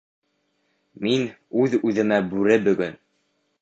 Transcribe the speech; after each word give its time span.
Мин 1.05 1.27
үҙ-үҙемә 1.65 2.21
бүре 2.35 2.63
бөгөн. 2.69 3.03